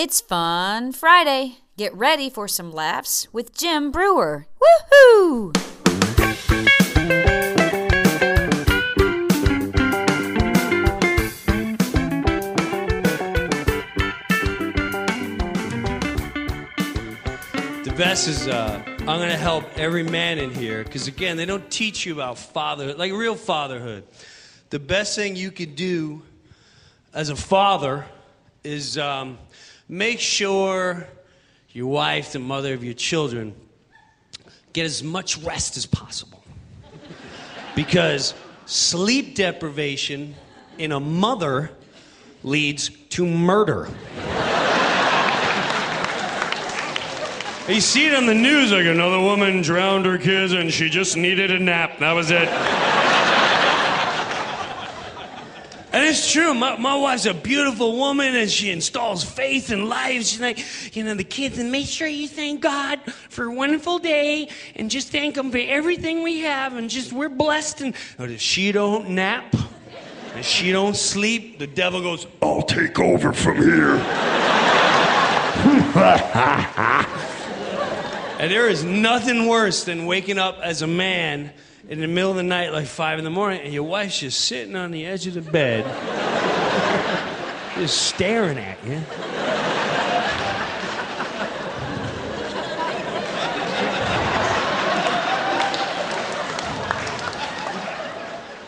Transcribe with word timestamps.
It's 0.00 0.20
Fun 0.20 0.92
Friday. 0.92 1.56
Get 1.76 1.92
ready 1.92 2.30
for 2.30 2.46
some 2.46 2.70
laughs 2.70 3.26
with 3.32 3.52
Jim 3.52 3.90
Breuer. 3.90 4.46
Woohoo! 4.92 5.52
The 17.82 17.92
best 17.96 18.28
is 18.28 18.46
uh, 18.46 18.80
I'm 19.00 19.04
going 19.04 19.30
to 19.30 19.36
help 19.36 19.64
every 19.76 20.04
man 20.04 20.38
in 20.38 20.54
here 20.54 20.84
because, 20.84 21.08
again, 21.08 21.36
they 21.36 21.44
don't 21.44 21.68
teach 21.72 22.06
you 22.06 22.12
about 22.12 22.38
fatherhood, 22.38 22.98
like 22.98 23.10
real 23.10 23.34
fatherhood. 23.34 24.04
The 24.70 24.78
best 24.78 25.16
thing 25.16 25.34
you 25.34 25.50
could 25.50 25.74
do 25.74 26.22
as 27.12 27.30
a 27.30 27.36
father 27.36 28.06
is 28.62 28.96
um, 28.96 29.38
make 29.88 30.20
sure 30.20 31.06
your 31.70 31.86
wife, 31.86 32.32
the 32.32 32.38
mother 32.38 32.74
of 32.74 32.84
your 32.84 32.94
children, 32.94 33.54
get 34.72 34.84
as 34.84 35.02
much 35.02 35.38
rest 35.38 35.76
as 35.76 35.86
possible. 35.86 36.42
because 37.74 38.34
sleep 38.66 39.36
deprivation 39.36 40.34
in 40.78 40.92
a 40.92 40.98
mother 41.00 41.70
leads 42.42 42.88
to 43.10 43.26
murder. 43.26 43.88
You 47.68 47.82
see 47.82 48.06
it 48.06 48.14
on 48.14 48.24
the 48.24 48.34
news 48.34 48.72
like 48.72 48.86
another 48.86 49.20
woman 49.20 49.60
drowned 49.60 50.06
her 50.06 50.16
kids 50.16 50.54
and 50.54 50.72
she 50.72 50.88
just 50.88 51.16
needed 51.16 51.50
a 51.50 51.58
nap. 51.58 51.98
That 51.98 52.12
was 52.12 52.30
it. 52.30 52.48
And 55.98 56.06
it's 56.06 56.30
true. 56.30 56.54
My, 56.54 56.76
my 56.76 56.94
wife's 56.94 57.26
a 57.26 57.34
beautiful 57.34 57.96
woman 57.96 58.36
and 58.36 58.48
she 58.48 58.70
installs 58.70 59.24
faith 59.24 59.72
in 59.72 59.88
life. 59.88 60.26
She's 60.26 60.40
like, 60.40 60.64
you 60.94 61.02
know, 61.02 61.14
the 61.14 61.24
kids, 61.24 61.58
and 61.58 61.72
make 61.72 61.88
sure 61.88 62.06
you 62.06 62.28
thank 62.28 62.60
God 62.60 63.00
for 63.30 63.46
a 63.46 63.52
wonderful 63.52 63.98
day 63.98 64.48
and 64.76 64.92
just 64.92 65.10
thank 65.10 65.36
Him 65.36 65.50
for 65.50 65.58
everything 65.58 66.22
we 66.22 66.42
have 66.42 66.76
and 66.76 66.88
just 66.88 67.12
we're 67.12 67.28
blessed. 67.28 67.80
And 67.80 67.96
oh, 68.20 68.26
if 68.26 68.40
she 68.40 68.70
don't 68.70 69.10
nap 69.10 69.52
and 70.36 70.44
she 70.44 70.70
don't 70.70 70.96
sleep, 70.96 71.58
the 71.58 71.66
devil 71.66 72.00
goes, 72.00 72.28
I'll 72.40 72.62
take 72.62 73.00
over 73.00 73.32
from 73.32 73.56
here. 73.56 73.98
And 78.38 78.52
there 78.52 78.68
is 78.68 78.84
nothing 78.84 79.48
worse 79.48 79.82
than 79.82 80.06
waking 80.06 80.38
up 80.38 80.60
as 80.62 80.80
a 80.82 80.86
man 80.86 81.50
in 81.88 82.00
the 82.00 82.06
middle 82.06 82.30
of 82.30 82.36
the 82.36 82.44
night, 82.44 82.72
like 82.72 82.86
five 82.86 83.18
in 83.18 83.24
the 83.24 83.30
morning, 83.30 83.62
and 83.62 83.74
your 83.74 83.82
wife's 83.82 84.20
just 84.20 84.42
sitting 84.42 84.76
on 84.76 84.92
the 84.92 85.06
edge 85.06 85.26
of 85.26 85.34
the 85.34 85.40
bed, 85.40 85.84
just 87.74 88.00
staring 88.02 88.58
at 88.58 88.78
you. 88.86 89.02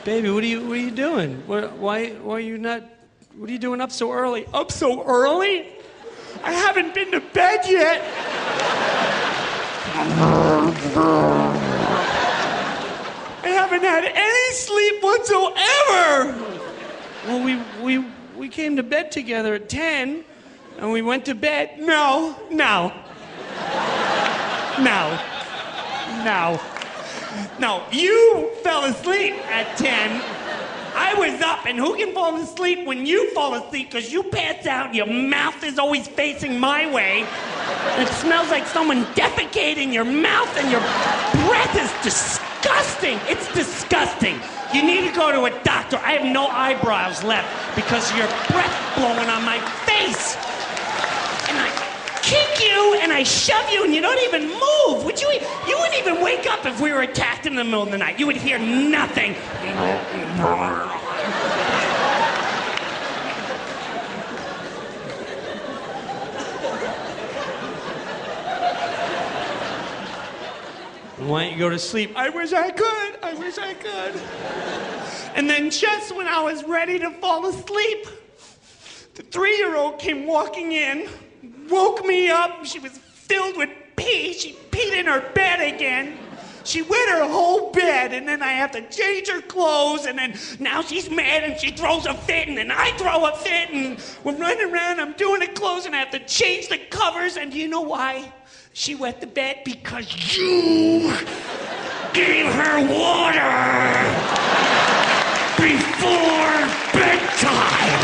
Baby, 0.04 0.30
what 0.30 0.42
are 0.42 0.46
you 0.48 0.66
what 0.66 0.78
are 0.78 0.80
you 0.80 0.90
doing? 0.90 1.46
What, 1.46 1.74
why 1.74 2.08
why 2.14 2.34
are 2.34 2.40
you 2.40 2.58
not 2.58 2.82
what 3.36 3.48
are 3.48 3.52
you 3.52 3.58
doing 3.60 3.80
up 3.80 3.92
so 3.92 4.10
early? 4.12 4.46
Up 4.52 4.72
so 4.72 5.04
early? 5.04 5.68
I 6.42 6.52
haven't 6.52 6.92
been 6.92 7.12
to 7.12 7.20
bed 7.20 7.60
yet. 7.68 8.99
I 13.42 13.48
haven't 13.48 13.82
had 13.82 14.04
any 14.04 14.54
sleep 14.54 15.02
whatsoever. 15.02 16.34
Well, 17.26 17.44
we, 17.44 17.60
we, 17.82 18.04
we 18.36 18.48
came 18.48 18.76
to 18.76 18.82
bed 18.82 19.10
together 19.12 19.54
at 19.54 19.68
10 19.68 20.24
and 20.78 20.92
we 20.92 21.02
went 21.02 21.24
to 21.26 21.34
bed. 21.34 21.78
No, 21.78 22.36
no. 22.50 22.92
No. 24.80 25.18
No. 26.24 26.60
No, 27.58 27.84
you 27.92 28.50
fell 28.62 28.84
asleep 28.84 29.34
at 29.50 29.76
10. 29.76 30.22
I 30.94 31.14
was 31.14 31.40
up, 31.40 31.66
and 31.66 31.78
who 31.78 31.96
can 31.96 32.12
fall 32.12 32.36
asleep 32.36 32.86
when 32.86 33.06
you 33.06 33.30
fall 33.32 33.54
asleep? 33.54 33.90
Because 33.90 34.12
you 34.12 34.24
pass 34.24 34.66
out, 34.66 34.94
your 34.94 35.06
mouth 35.06 35.62
is 35.62 35.78
always 35.78 36.08
facing 36.08 36.58
my 36.58 36.92
way. 36.92 37.26
It 38.00 38.08
smells 38.08 38.50
like 38.50 38.66
someone 38.66 39.04
defecating 39.14 39.92
your 39.92 40.04
mouth, 40.04 40.56
and 40.56 40.70
your 40.70 40.80
breath 41.46 41.76
is 41.76 41.92
disgusting. 42.02 43.18
It's 43.28 43.52
disgusting. 43.52 44.40
You 44.72 44.82
need 44.82 45.08
to 45.08 45.14
go 45.14 45.32
to 45.32 45.44
a 45.44 45.62
doctor. 45.64 45.96
I 45.98 46.12
have 46.12 46.24
no 46.32 46.46
eyebrows 46.46 47.24
left 47.24 47.74
because 47.74 48.10
of 48.10 48.16
your 48.16 48.28
breath 48.48 48.96
blowing 48.96 49.28
on 49.28 49.44
my 49.44 49.58
face. 49.84 50.36
And 51.50 51.58
I 51.58 51.68
kick 52.22 52.62
you 52.62 53.00
and 53.02 53.12
I 53.12 53.24
shove 53.24 53.68
you 53.70 53.84
and 53.84 53.92
you 53.92 54.00
don't 54.00 54.22
even 54.22 54.48
move. 54.48 55.04
Would 55.04 55.20
you? 55.20 55.28
You 55.66 55.76
wouldn't 55.78 55.98
even 55.98 56.22
wake 56.22 56.46
up 56.46 56.66
if 56.66 56.80
we 56.80 56.92
were 56.92 57.02
attacked 57.02 57.46
in 57.46 57.56
the 57.56 57.64
middle 57.64 57.82
of 57.82 57.90
the 57.90 57.98
night. 57.98 58.18
You 58.20 58.26
would 58.26 58.36
hear 58.36 58.58
nothing. 58.58 59.34
Why 71.30 71.44
don't 71.44 71.52
you 71.52 71.58
go 71.60 71.70
to 71.70 71.78
sleep? 71.78 72.10
I 72.16 72.28
wish 72.28 72.52
I 72.52 72.70
could. 72.72 73.18
I 73.22 73.34
wish 73.34 73.56
I 73.56 73.74
could. 73.74 74.20
And 75.36 75.48
then 75.48 75.70
just 75.70 76.12
when 76.16 76.26
I 76.26 76.42
was 76.42 76.64
ready 76.64 76.98
to 76.98 77.12
fall 77.12 77.46
asleep, 77.46 78.08
the 79.14 79.22
three-year-old 79.22 80.00
came 80.00 80.26
walking 80.26 80.72
in, 80.72 81.08
woke 81.68 82.04
me 82.04 82.30
up. 82.30 82.64
She 82.64 82.80
was 82.80 82.98
filled 82.98 83.56
with 83.56 83.70
pee. 83.94 84.32
She 84.32 84.54
peed 84.72 84.92
in 84.92 85.06
her 85.06 85.20
bed 85.32 85.72
again. 85.72 86.18
She 86.64 86.82
wet 86.82 87.08
her 87.10 87.28
whole 87.28 87.70
bed, 87.70 88.12
and 88.12 88.28
then 88.28 88.42
I 88.42 88.52
have 88.52 88.72
to 88.72 88.82
change 88.88 89.28
her 89.28 89.40
clothes, 89.40 90.06
and 90.06 90.18
then 90.18 90.36
now 90.58 90.82
she's 90.82 91.08
mad 91.08 91.44
and 91.44 91.58
she 91.58 91.70
throws 91.70 92.06
a 92.06 92.14
fit, 92.14 92.48
and 92.48 92.58
then 92.58 92.72
I 92.72 92.90
throw 92.98 93.24
a 93.24 93.36
fit, 93.36 93.70
and 93.70 94.02
we're 94.24 94.36
running 94.36 94.70
around. 94.70 95.00
I'm 95.00 95.12
doing 95.12 95.40
the 95.40 95.46
clothes, 95.46 95.86
and 95.86 95.94
I 95.94 96.00
have 96.00 96.10
to 96.10 96.24
change 96.26 96.68
the 96.68 96.78
covers. 96.78 97.36
And 97.36 97.52
do 97.52 97.58
you 97.58 97.68
know 97.68 97.82
why? 97.82 98.32
She 98.72 98.94
wet 98.94 99.20
the 99.20 99.26
bed 99.26 99.62
because 99.64 100.06
you 100.36 101.12
gave 102.14 102.46
her 102.46 102.78
water 102.86 103.50
before 105.58 106.54
bedtime. 106.94 108.00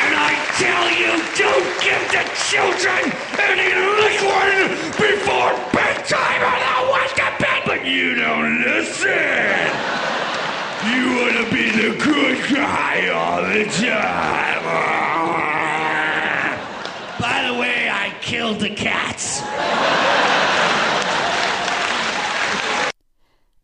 And 0.00 0.14
I 0.14 0.38
tell 0.56 0.86
you, 0.94 1.18
don't 1.34 1.68
give 1.82 2.04
the 2.14 2.24
children 2.48 3.10
any 3.42 3.74
liquid 4.00 4.70
before 4.96 5.52
bedtime 5.74 6.42
or 6.46 6.56
they'll 6.62 6.92
wet 6.92 7.10
the 7.10 7.30
bed. 7.42 7.62
But 7.66 7.84
you 7.84 8.14
don't 8.14 8.62
listen. 8.62 9.10
You 10.86 11.04
want 11.20 11.34
to 11.36 11.52
be 11.52 11.70
the 11.70 11.98
good 12.02 12.54
guy 12.54 13.08
all 13.08 13.42
the 13.42 13.64
time. 13.64 14.49
By 17.20 17.46
the 17.46 17.54
way, 17.58 17.88
I 17.90 18.14
killed 18.20 18.60
the 18.60 18.70
cats. 18.70 19.40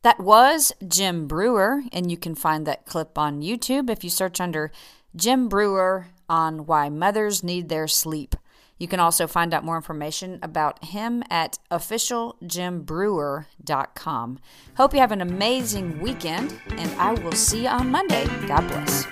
That 0.03 0.21
was 0.21 0.73
Jim 0.87 1.27
Breuer, 1.27 1.83
and 1.93 2.11
you 2.11 2.17
can 2.17 2.37
find 2.37 2.67
that 2.67 2.87
clip 2.87 3.19
on 3.19 3.43
YouTube 3.43 3.91
if 3.91 4.05
you 4.05 4.11
search 4.11 4.41
under 4.41 4.71
Jim 5.17 5.49
Breuer 5.49 6.09
on 6.29 6.67
why 6.67 6.89
mothers 6.89 7.43
need 7.43 7.69
their 7.69 7.89
sleep. 7.89 8.37
You 8.79 8.87
can 8.87 9.01
also 9.01 9.27
find 9.27 9.53
out 9.55 9.65
more 9.65 9.77
information 9.77 10.39
about 10.43 10.85
him 10.85 11.25
at 11.31 11.59
officialjimbreuer.com. 11.71 14.39
Hope 14.77 14.95
you 14.95 15.01
have 15.01 15.13
an 15.13 15.23
amazing 15.23 16.01
weekend, 16.01 16.61
and 16.69 16.91
I 17.01 17.15
will 17.15 17.33
see 17.33 17.63
you 17.63 17.69
on 17.69 17.91
Monday. 17.91 18.27
God 18.47 18.69
bless. 18.69 19.07